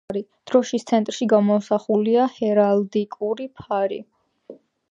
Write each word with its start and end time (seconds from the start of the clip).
დროშის 0.51 0.85
ცენტრში 0.91 1.27
გამოსახულია 1.33 2.23
ჰერალდიკური 2.37 3.49
ფარი. 3.61 4.01